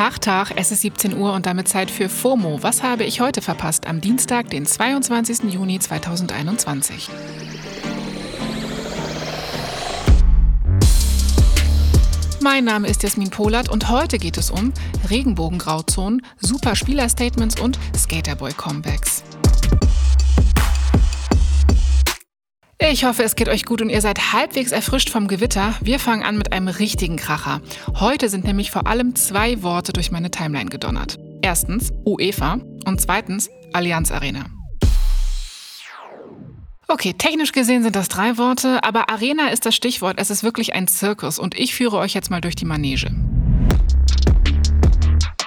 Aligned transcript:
Tag, 0.00 0.18
Tag, 0.22 0.52
es 0.56 0.72
ist 0.72 0.80
17 0.80 1.18
Uhr 1.18 1.34
und 1.34 1.44
damit 1.44 1.68
Zeit 1.68 1.90
für 1.90 2.08
FOMO. 2.08 2.62
Was 2.62 2.82
habe 2.82 3.04
ich 3.04 3.20
heute 3.20 3.42
verpasst? 3.42 3.86
Am 3.86 4.00
Dienstag, 4.00 4.48
den 4.48 4.64
22. 4.64 5.52
Juni 5.52 5.78
2021. 5.78 7.10
Mein 12.40 12.64
Name 12.64 12.88
ist 12.88 13.02
Jasmin 13.02 13.28
Polat 13.28 13.68
und 13.68 13.90
heute 13.90 14.16
geht 14.16 14.38
es 14.38 14.50
um 14.50 14.72
Regenbogengrauzonen, 15.10 16.24
super 16.38 16.76
Spielerstatements 16.76 17.60
und 17.60 17.78
Skaterboy-Comebacks. 17.94 19.22
Ich 22.90 23.04
hoffe, 23.04 23.22
es 23.22 23.36
geht 23.36 23.48
euch 23.48 23.66
gut 23.66 23.82
und 23.82 23.88
ihr 23.88 24.00
seid 24.00 24.32
halbwegs 24.32 24.72
erfrischt 24.72 25.10
vom 25.10 25.28
Gewitter. 25.28 25.76
Wir 25.80 26.00
fangen 26.00 26.24
an 26.24 26.36
mit 26.36 26.52
einem 26.52 26.66
richtigen 26.66 27.14
Kracher. 27.14 27.60
Heute 28.00 28.28
sind 28.28 28.44
nämlich 28.44 28.72
vor 28.72 28.88
allem 28.88 29.14
zwei 29.14 29.62
Worte 29.62 29.92
durch 29.92 30.10
meine 30.10 30.32
Timeline 30.32 30.68
gedonnert. 30.68 31.16
Erstens 31.40 31.92
UEFA 32.04 32.58
und 32.86 33.00
zweitens 33.00 33.48
Allianz 33.72 34.10
Arena. 34.10 34.46
Okay, 36.88 37.14
technisch 37.16 37.52
gesehen 37.52 37.84
sind 37.84 37.94
das 37.94 38.08
drei 38.08 38.36
Worte, 38.38 38.82
aber 38.82 39.08
Arena 39.08 39.50
ist 39.50 39.66
das 39.66 39.76
Stichwort. 39.76 40.16
Es 40.18 40.30
ist 40.30 40.42
wirklich 40.42 40.74
ein 40.74 40.88
Zirkus 40.88 41.38
und 41.38 41.56
ich 41.56 41.76
führe 41.76 41.96
euch 41.98 42.14
jetzt 42.14 42.28
mal 42.28 42.40
durch 42.40 42.56
die 42.56 42.64
Manege. 42.64 43.14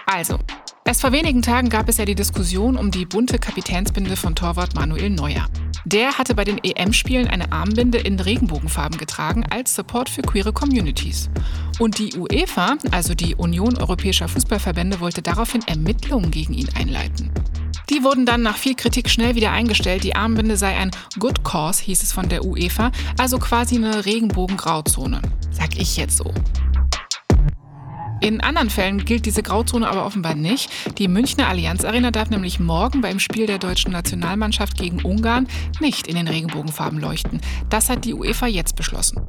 Also, 0.05 0.39
Erst 0.85 0.99
vor 0.99 1.13
wenigen 1.13 1.41
Tagen 1.41 1.69
gab 1.69 1.87
es 1.87 1.97
ja 1.97 2.03
die 2.03 2.13
Diskussion 2.13 2.75
um 2.75 2.91
die 2.91 3.05
bunte 3.05 3.39
Kapitänsbinde 3.39 4.17
von 4.17 4.35
Torwart 4.35 4.75
Manuel 4.75 5.09
Neuer. 5.09 5.47
Der 5.85 6.17
hatte 6.17 6.33
bei 6.33 6.45
den 6.45 6.59
EM-Spielen 6.63 7.27
eine 7.27 7.51
Armbinde 7.51 7.97
in 7.97 8.19
Regenbogenfarben 8.19 8.97
getragen 8.97 9.45
als 9.49 9.75
Support 9.75 10.09
für 10.09 10.21
queere 10.21 10.53
Communities. 10.53 11.29
Und 11.79 11.99
die 11.99 12.13
UEFA, 12.15 12.77
also 12.91 13.13
die 13.15 13.35
Union 13.35 13.77
Europäischer 13.77 14.27
Fußballverbände, 14.27 14.99
wollte 15.01 15.21
daraufhin 15.21 15.61
Ermittlungen 15.67 16.31
gegen 16.31 16.53
ihn 16.53 16.69
einleiten. 16.75 17.31
Die 17.89 18.03
wurden 18.03 18.25
dann 18.25 18.41
nach 18.41 18.57
viel 18.57 18.75
Kritik 18.75 19.09
schnell 19.09 19.35
wieder 19.35 19.51
eingestellt. 19.51 20.03
Die 20.03 20.15
Armbinde 20.15 20.55
sei 20.55 20.77
ein 20.77 20.91
Good 21.19 21.43
Cause, 21.43 21.83
hieß 21.83 22.01
es 22.01 22.13
von 22.13 22.29
der 22.29 22.45
UEFA, 22.45 22.91
also 23.17 23.37
quasi 23.37 23.75
eine 23.75 24.05
Regenbogengrauzone. 24.05 25.21
Sag 25.51 25.77
ich 25.77 25.97
jetzt 25.97 26.17
so. 26.17 26.33
In 28.23 28.39
anderen 28.39 28.69
Fällen 28.69 29.03
gilt 29.03 29.25
diese 29.25 29.43
Grauzone 29.43 29.85
aber 29.85 30.05
offenbar 30.05 30.33
nicht. 30.33 30.69
Die 30.97 31.09
Münchner 31.09 31.49
Allianz 31.49 31.83
Arena 31.83 32.09
darf 32.09 32.29
nämlich 32.29 32.57
morgen 32.57 33.01
beim 33.01 33.19
Spiel 33.19 33.47
der 33.47 33.57
deutschen 33.57 33.91
Nationalmannschaft 33.91 34.77
gegen 34.77 35.03
Ungarn 35.03 35.45
nicht 35.81 36.07
in 36.07 36.15
den 36.15 36.29
Regenbogenfarben 36.29 37.01
leuchten. 37.01 37.41
Das 37.69 37.89
hat 37.89 38.05
die 38.05 38.13
UEFA 38.13 38.47
jetzt 38.47 38.77
beschlossen. 38.77 39.19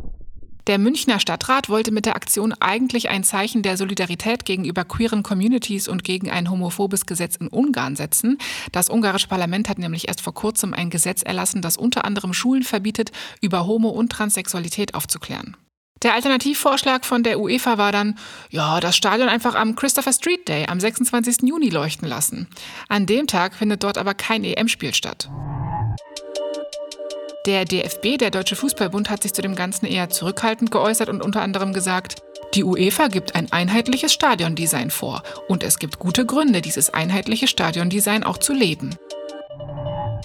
Der 0.68 0.78
Münchner 0.78 1.18
Stadtrat 1.18 1.68
wollte 1.68 1.90
mit 1.90 2.06
der 2.06 2.14
Aktion 2.14 2.54
eigentlich 2.60 3.08
ein 3.08 3.24
Zeichen 3.24 3.62
der 3.62 3.76
Solidarität 3.76 4.44
gegenüber 4.44 4.84
queeren 4.84 5.24
Communities 5.24 5.88
und 5.88 6.04
gegen 6.04 6.30
ein 6.30 6.48
homophobes 6.48 7.04
Gesetz 7.04 7.34
in 7.34 7.48
Ungarn 7.48 7.96
setzen. 7.96 8.38
Das 8.70 8.90
ungarische 8.90 9.26
Parlament 9.26 9.68
hat 9.68 9.80
nämlich 9.80 10.06
erst 10.06 10.20
vor 10.20 10.34
kurzem 10.34 10.72
ein 10.72 10.88
Gesetz 10.88 11.22
erlassen, 11.22 11.62
das 11.62 11.76
unter 11.76 12.04
anderem 12.04 12.32
Schulen 12.32 12.62
verbietet, 12.62 13.10
über 13.40 13.66
Homo- 13.66 13.90
und 13.90 14.12
Transsexualität 14.12 14.94
aufzuklären. 14.94 15.56
Der 16.04 16.12
Alternativvorschlag 16.12 17.06
von 17.06 17.22
der 17.22 17.40
UEFA 17.40 17.78
war 17.78 17.90
dann, 17.90 18.18
ja, 18.50 18.78
das 18.78 18.94
Stadion 18.94 19.30
einfach 19.30 19.54
am 19.54 19.74
Christopher 19.74 20.12
Street 20.12 20.46
Day 20.46 20.66
am 20.68 20.78
26. 20.78 21.48
Juni 21.48 21.70
leuchten 21.70 22.06
lassen. 22.06 22.46
An 22.88 23.06
dem 23.06 23.26
Tag 23.26 23.54
findet 23.54 23.82
dort 23.82 23.96
aber 23.96 24.12
kein 24.12 24.44
EM-Spiel 24.44 24.94
statt. 24.94 25.30
Der 27.46 27.64
DFB, 27.64 28.18
der 28.18 28.30
Deutsche 28.30 28.54
Fußballbund, 28.54 29.08
hat 29.08 29.22
sich 29.22 29.32
zu 29.32 29.40
dem 29.40 29.54
Ganzen 29.54 29.86
eher 29.86 30.10
zurückhaltend 30.10 30.70
geäußert 30.70 31.08
und 31.08 31.22
unter 31.22 31.40
anderem 31.40 31.72
gesagt, 31.72 32.22
die 32.54 32.64
UEFA 32.64 33.08
gibt 33.08 33.34
ein 33.34 33.50
einheitliches 33.50 34.12
Stadiondesign 34.12 34.90
vor 34.90 35.22
und 35.48 35.62
es 35.62 35.78
gibt 35.78 35.98
gute 35.98 36.26
Gründe, 36.26 36.60
dieses 36.60 36.92
einheitliche 36.92 37.48
Stadiondesign 37.48 38.24
auch 38.24 38.38
zu 38.38 38.52
leben. 38.52 38.94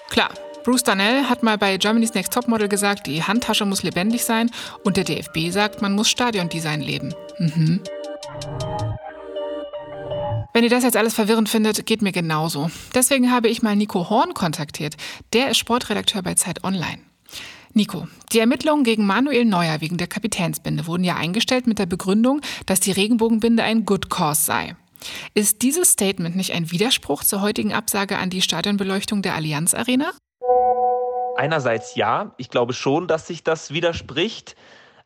Klar, 0.10 0.32
Bruce 0.70 0.84
Darnell 0.84 1.24
hat 1.24 1.42
mal 1.42 1.58
bei 1.58 1.78
Germany's 1.78 2.14
Next 2.14 2.32
Topmodel 2.32 2.70
gesagt, 2.70 3.08
die 3.08 3.24
Handtasche 3.24 3.66
muss 3.66 3.82
lebendig 3.82 4.24
sein 4.24 4.52
und 4.84 4.98
der 4.98 5.04
DFB 5.04 5.50
sagt, 5.50 5.82
man 5.82 5.94
muss 5.94 6.12
Stadiondesign 6.12 6.82
leben. 6.82 7.12
Mhm. 7.40 7.80
Wenn 10.54 10.64
ihr 10.64 10.70
das 10.70 10.84
jetzt 10.84 10.96
alles 10.96 11.16
verwirrend 11.16 11.50
findet, 11.50 11.88
geht 11.88 12.04
mir 12.04 12.12
genauso. 12.12 12.70
Deswegen 12.94 13.32
habe 13.32 13.48
ich 13.48 13.64
mal 13.64 13.76
Nico 13.76 14.12
Horn 14.12 14.36
kontaktiert. 14.36 14.96
Der 15.34 15.50
ist 15.50 15.58
Sportredakteur 15.58 16.22
bei 16.22 16.36
Zeit 16.36 16.64
Online. 16.64 17.00
Nico, 17.74 18.08
die 18.32 18.38
Ermittlungen 18.38 18.84
gegen 18.84 19.08
Manuel 19.08 19.46
Neuer 19.46 19.82
wegen 19.82 19.98
der 19.98 20.06
Kapitänsbinde 20.06 20.86
wurden 20.86 21.04
ja 21.04 21.16
eingestellt 21.16 21.66
mit 21.66 21.80
der 21.80 21.88
Begründung, 21.88 22.42
dass 22.68 22.80
die 22.80 22.92
Regenbogenbinde 22.92 23.64
ein 23.64 23.86
Good 23.86 24.12
Cause 24.12 24.44
sei. 24.44 24.76
Ist 25.34 25.64
dieses 25.64 25.94
Statement 25.94 26.36
nicht 26.36 26.54
ein 26.54 26.70
Widerspruch 26.70 27.24
zur 27.24 27.42
heutigen 27.42 27.74
Absage 27.74 28.20
an 28.20 28.30
die 28.30 28.44
Stadionbeleuchtung 28.44 29.24
der 29.24 29.34
Allianz 29.34 29.74
Arena? 29.74 30.12
Einerseits 31.40 31.96
ja, 31.96 32.34
ich 32.36 32.50
glaube 32.50 32.74
schon, 32.74 33.08
dass 33.08 33.26
sich 33.26 33.46
das 33.46 33.72
widerspricht. 33.72 34.58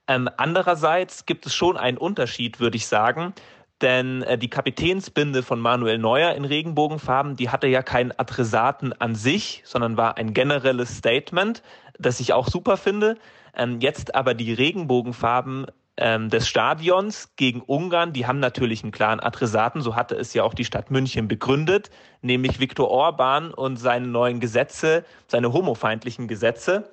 Ähm, 0.07 0.27
andererseits 0.35 1.27
gibt 1.27 1.45
es 1.45 1.53
schon 1.53 1.77
einen 1.77 1.99
Unterschied, 1.99 2.59
würde 2.59 2.75
ich 2.75 2.87
sagen. 2.87 3.35
Denn 3.81 4.23
äh, 4.23 4.35
die 4.35 4.49
Kapitänsbinde 4.49 5.43
von 5.43 5.59
Manuel 5.59 5.99
Neuer 5.99 6.33
in 6.33 6.43
Regenbogenfarben, 6.43 7.35
die 7.35 7.51
hatte 7.51 7.67
ja 7.67 7.83
keinen 7.83 8.11
Adressaten 8.17 8.93
an 8.93 9.13
sich, 9.13 9.61
sondern 9.63 9.95
war 9.95 10.17
ein 10.17 10.33
generelles 10.33 10.97
Statement, 10.97 11.61
das 11.99 12.19
ich 12.19 12.33
auch 12.33 12.47
super 12.47 12.77
finde. 12.77 13.15
Ähm, 13.55 13.79
jetzt 13.79 14.15
aber 14.15 14.33
die 14.33 14.53
Regenbogenfarben 14.53 15.67
ähm, 15.97 16.29
des 16.29 16.47
Stadions 16.47 17.35
gegen 17.35 17.61
Ungarn, 17.61 18.13
die 18.13 18.25
haben 18.25 18.39
natürlich 18.39 18.83
einen 18.83 18.91
klaren 18.91 19.19
Adressaten, 19.19 19.81
so 19.81 19.95
hatte 19.95 20.15
es 20.15 20.33
ja 20.33 20.43
auch 20.43 20.53
die 20.53 20.65
Stadt 20.65 20.89
München 20.89 21.27
begründet, 21.27 21.91
nämlich 22.21 22.59
Viktor 22.59 22.89
Orban 22.89 23.53
und 23.53 23.77
seine 23.77 24.07
neuen 24.07 24.39
Gesetze, 24.39 25.05
seine 25.27 25.53
homofeindlichen 25.53 26.27
Gesetze. 26.27 26.89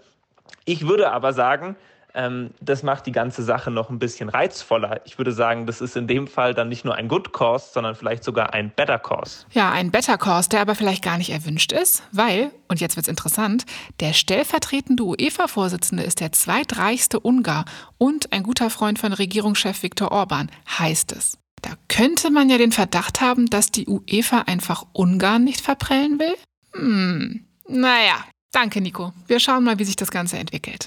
Ich 0.65 0.87
würde 0.87 1.11
aber 1.13 1.33
sagen, 1.33 1.77
ähm, 2.15 2.51
das 2.61 2.83
macht 2.83 3.07
die 3.07 3.13
ganze 3.13 3.43
Sache 3.43 3.71
noch 3.71 3.91
ein 3.91 3.99
bisschen 3.99 4.29
reizvoller. 4.29 5.01
Ich 5.05 5.19
würde 5.19 5.33
sagen, 5.33 5.67
das 5.67 5.81
ist 5.81 5.97
in 5.97 6.07
dem 6.07 6.27
Fall 6.27 6.55
dann 6.55 6.69
nicht 6.69 6.85
nur 6.85 6.95
ein 6.95 7.09
Good 7.09 7.33
Cause, 7.33 7.67
sondern 7.73 7.95
vielleicht 7.95 8.25
sogar 8.25 8.53
ein 8.55 8.71
Better 8.71 8.99
Cause. 8.99 9.47
Ja, 9.53 9.71
ein 9.71 9.91
Better 9.91 10.19
Cause, 10.19 10.49
der 10.49 10.61
aber 10.61 10.75
vielleicht 10.75 11.03
gar 11.03 11.19
nicht 11.19 11.31
erwünscht 11.31 11.73
ist, 11.73 12.03
weil, 12.13 12.51
und 12.69 12.81
jetzt 12.81 12.97
wird's 12.97 13.09
interessant, 13.09 13.65
der 14.01 14.13
stellvertretende 14.13 15.03
UEFA-Vorsitzende 15.05 16.03
ist 16.03 16.21
der 16.21 16.33
zweitreichste 16.33 17.21
Ungar 17.21 17.65
und 17.99 18.33
ein 18.33 18.43
guter 18.43 18.71
Freund 18.71 18.99
von 18.99 19.13
Regierungschef 19.13 19.83
Viktor 19.83 20.13
Orban, 20.13 20.51
heißt 20.79 21.13
es. 21.13 21.39
Da 21.63 21.71
könnte 21.89 22.31
man 22.31 22.49
ja 22.49 22.59
den 22.59 22.73
Verdacht 22.73 23.21
haben, 23.21 23.51
dass 23.51 23.71
die 23.71 23.87
UEFA 23.87 24.43
einfach 24.47 24.87
Ungarn 24.93 25.45
nicht 25.45 25.61
verprellen 25.61 26.19
will? 26.19 26.35
Hm, 26.73 27.45
naja, 27.69 28.25
danke 28.53 28.81
Nico. 28.81 29.13
Wir 29.27 29.41
schauen 29.41 29.65
mal, 29.65 29.79
wie 29.79 29.85
sich 29.85 29.97
das 29.97 30.11
Ganze 30.11 30.39
entwickelt. 30.39 30.87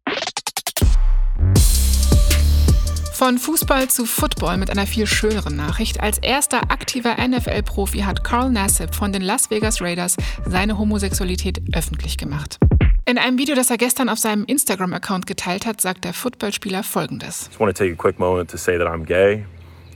Von 3.14 3.38
Fußball 3.38 3.90
zu 3.90 4.06
Football 4.06 4.58
mit 4.58 4.72
einer 4.72 4.88
viel 4.88 5.06
schöneren 5.06 5.56
Nachricht. 5.56 6.02
Als 6.02 6.18
erster 6.18 6.72
aktiver 6.72 7.16
NFL-Profi 7.26 8.00
hat 8.00 8.24
Carl 8.24 8.50
Nassib 8.50 8.96
von 8.96 9.14
den 9.14 9.22
Las 9.22 9.52
Vegas 9.52 9.82
Raiders 9.82 10.18
seine 10.46 10.80
Homosexualität 10.80 11.62
öffentlich 11.74 12.18
gemacht. 12.18 12.58
In 13.06 13.20
einem 13.20 13.38
Video, 13.38 13.54
das 13.54 13.70
er 13.70 13.78
gestern 13.78 14.10
auf 14.10 14.18
seinem 14.18 14.46
Instagram-Account 14.46 15.28
geteilt 15.28 15.68
hat, 15.68 15.80
sagt 15.80 16.06
der 16.06 16.14
Footballspieler 16.14 16.82
folgendes. 16.84 17.50
I 17.56 17.60
want 17.60 17.78
to 17.78 17.84
take 17.84 17.94
a 17.94 17.96
quick 17.96 18.18
moment 18.18 18.50
to 18.50 18.58
say 18.58 18.80
that 18.80 18.88
I'm 18.88 19.06
gay. 19.06 19.46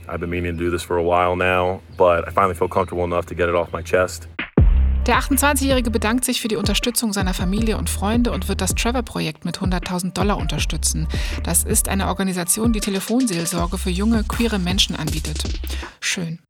I've 0.08 0.20
been 0.20 0.30
meaning 0.30 0.56
to 0.56 0.64
do 0.64 0.70
this 0.70 0.84
for 0.84 0.96
a 0.96 1.02
while 1.02 1.36
now, 1.36 1.80
but 1.98 2.26
I 2.26 2.30
finally 2.30 2.54
feel 2.54 2.68
comfortable 2.68 3.04
enough 3.04 3.26
to 3.26 3.34
get 3.34 3.48
it 3.48 3.54
off 3.54 3.72
my 3.72 3.82
chest. 3.82 4.28
Der 5.08 5.18
28-Jährige 5.20 5.90
bedankt 5.90 6.26
sich 6.26 6.42
für 6.42 6.48
die 6.48 6.56
Unterstützung 6.56 7.14
seiner 7.14 7.32
Familie 7.32 7.78
und 7.78 7.88
Freunde 7.88 8.30
und 8.30 8.46
wird 8.46 8.60
das 8.60 8.74
Trevor-Projekt 8.74 9.46
mit 9.46 9.56
100.000 9.56 10.12
Dollar 10.12 10.36
unterstützen. 10.36 11.08
Das 11.44 11.64
ist 11.64 11.88
eine 11.88 12.08
Organisation, 12.08 12.74
die 12.74 12.80
Telefonseelsorge 12.80 13.78
für 13.78 13.88
junge, 13.88 14.22
queere 14.24 14.58
Menschen 14.58 14.96
anbietet. 14.96 15.44
Schön. 16.00 16.40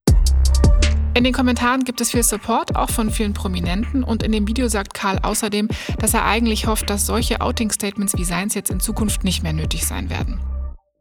In 1.15 1.23
den 1.23 1.33
Kommentaren 1.33 1.85
gibt 1.85 2.01
es 2.01 2.11
viel 2.11 2.25
Support, 2.25 2.75
auch 2.75 2.91
von 2.91 3.13
vielen 3.13 3.33
Prominenten. 3.33 4.03
Und 4.03 4.25
in 4.25 4.33
dem 4.33 4.49
Video 4.49 4.67
sagt 4.67 4.93
Karl 4.93 5.21
außerdem, 5.23 5.69
dass 6.01 6.15
er 6.15 6.25
eigentlich 6.25 6.67
hofft, 6.67 6.91
dass 6.91 7.07
solche 7.07 7.41
Outing-Statements 7.41 8.17
wie 8.17 8.25
seins 8.25 8.55
jetzt 8.55 8.71
in 8.71 8.81
Zukunft 8.81 9.23
nicht 9.23 9.45
mehr 9.45 9.53
nötig 9.53 9.87
sein 9.87 10.11
werden. 10.11 10.41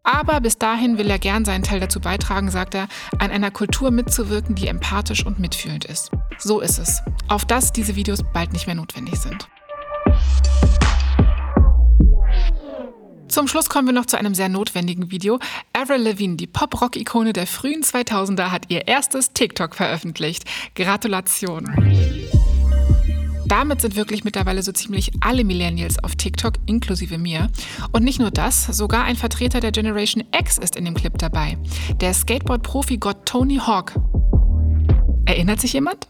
Aber 0.09 0.39
bis 0.39 0.57
dahin 0.57 0.97
will 0.97 1.09
er 1.09 1.19
gern 1.19 1.43
seinen 1.43 1.63
Teil 1.63 1.81
dazu 1.81 1.99
beitragen, 1.99 2.49
sagt 2.49 2.75
er, 2.75 2.87
an 3.19 3.29
einer 3.29 3.51
Kultur 3.51 3.91
mitzuwirken, 3.91 4.55
die 4.55 4.67
empathisch 4.67 5.25
und 5.25 5.37
mitfühlend 5.37 5.83
ist. 5.83 6.11
So 6.37 6.61
ist 6.61 6.79
es. 6.79 7.01
Auf 7.27 7.43
das 7.43 7.73
diese 7.73 7.97
Videos 7.97 8.23
bald 8.31 8.53
nicht 8.53 8.67
mehr 8.67 8.75
notwendig 8.75 9.19
sind. 9.19 9.49
Zum 13.27 13.49
Schluss 13.49 13.67
kommen 13.67 13.85
wir 13.85 13.93
noch 13.93 14.05
zu 14.05 14.17
einem 14.17 14.33
sehr 14.33 14.47
notwendigen 14.47 15.11
Video. 15.11 15.39
Avril 15.73 16.01
Lavigne, 16.01 16.37
die 16.37 16.47
Pop-Rock-Ikone 16.47 17.33
der 17.33 17.45
frühen 17.45 17.83
2000er, 17.83 18.49
hat 18.49 18.67
ihr 18.69 18.87
erstes 18.87 19.33
TikTok 19.33 19.75
veröffentlicht. 19.75 20.45
Gratulation! 20.73 22.26
Damit 23.47 23.79
sind 23.79 23.95
wirklich 23.95 24.25
mittlerweile 24.25 24.61
so 24.61 24.73
ziemlich 24.73 25.11
alle 25.21 25.45
Millennials 25.45 26.03
auf 26.03 26.15
TikTok, 26.15 26.55
inklusive 26.65 27.17
mir. 27.17 27.49
Und 27.93 28.03
nicht 28.03 28.19
nur 28.19 28.29
das, 28.29 28.65
sogar 28.65 29.05
ein 29.05 29.15
Vertreter 29.15 29.61
der 29.61 29.71
Generation 29.71 30.25
X 30.37 30.57
ist 30.57 30.75
in 30.75 30.83
dem 30.83 30.95
Clip 30.95 31.17
dabei. 31.17 31.57
Der 32.01 32.13
Skateboard-Profi-Gott 32.13 33.25
Tony 33.25 33.55
Hawk. 33.55 33.93
Erinnert 35.25 35.61
sich 35.61 35.71
jemand? 35.71 36.09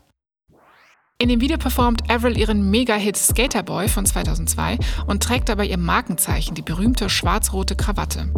In 1.19 1.29
dem 1.29 1.39
Video 1.39 1.59
performt 1.59 2.09
Avril 2.09 2.37
ihren 2.37 2.71
Mega-Hit 2.71 3.17
Skaterboy 3.17 3.87
von 3.87 4.07
2002 4.07 4.79
und 5.05 5.21
trägt 5.21 5.49
dabei 5.49 5.67
ihr 5.67 5.77
Markenzeichen, 5.77 6.55
die 6.55 6.63
berühmte 6.63 7.07
schwarz-rote 7.07 7.75
Krawatte. 7.75 8.33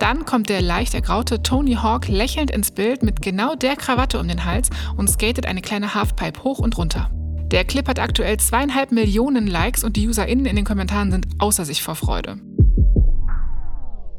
Dann 0.00 0.24
kommt 0.24 0.48
der 0.48 0.62
leicht 0.62 0.94
ergraute 0.94 1.42
Tony 1.44 1.74
Hawk 1.74 2.08
lächelnd 2.08 2.50
ins 2.50 2.72
Bild 2.72 3.04
mit 3.04 3.22
genau 3.22 3.54
der 3.54 3.76
Krawatte 3.76 4.18
um 4.18 4.26
den 4.26 4.44
Hals 4.44 4.70
und 4.96 5.08
skatet 5.08 5.46
eine 5.46 5.62
kleine 5.62 5.94
Halfpipe 5.94 6.42
hoch 6.42 6.58
und 6.58 6.76
runter. 6.76 7.10
Der 7.50 7.64
Clip 7.64 7.88
hat 7.88 7.98
aktuell 7.98 8.36
zweieinhalb 8.36 8.92
Millionen 8.92 9.48
Likes 9.48 9.82
und 9.82 9.96
die 9.96 10.06
UserInnen 10.06 10.46
in 10.46 10.54
den 10.54 10.64
Kommentaren 10.64 11.10
sind 11.10 11.26
außer 11.38 11.64
sich 11.64 11.82
vor 11.82 11.96
Freude. 11.96 12.38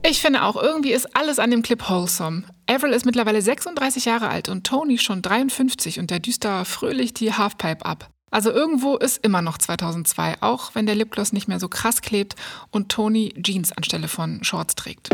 Ich 0.05 0.19
finde 0.19 0.43
auch, 0.43 0.61
irgendwie 0.61 0.91
ist 0.91 1.15
alles 1.15 1.39
an 1.39 1.51
dem 1.51 1.61
Clip 1.61 1.89
wholesome. 1.89 2.43
Avril 2.67 2.91
ist 2.91 3.05
mittlerweile 3.05 3.41
36 3.41 4.03
Jahre 4.03 4.27
alt 4.27 4.49
und 4.49 4.65
Tony 4.65 4.97
schon 4.97 5.21
53 5.21 5.99
und 5.99 6.11
der 6.11 6.19
düst 6.19 6.43
da 6.43 6.65
fröhlich 6.65 7.13
die 7.13 7.31
Halfpipe 7.33 7.85
ab. 7.85 8.09
Also 8.31 8.51
irgendwo 8.51 8.97
ist 8.97 9.23
immer 9.23 9.41
noch 9.41 9.57
2002, 9.57 10.41
auch 10.41 10.75
wenn 10.75 10.85
der 10.85 10.95
Lipgloss 10.95 11.31
nicht 11.31 11.47
mehr 11.47 11.59
so 11.59 11.69
krass 11.69 12.01
klebt 12.01 12.35
und 12.71 12.89
Tony 12.89 13.33
Jeans 13.41 13.71
anstelle 13.71 14.09
von 14.09 14.43
Shorts 14.43 14.75
trägt. 14.75 15.09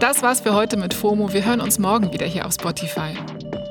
Das 0.00 0.22
war's 0.22 0.40
für 0.40 0.54
heute 0.54 0.76
mit 0.76 0.94
FOMO. 0.94 1.32
Wir 1.32 1.44
hören 1.44 1.60
uns 1.60 1.78
morgen 1.78 2.12
wieder 2.12 2.26
hier 2.26 2.46
auf 2.46 2.54
Spotify. 2.54 3.14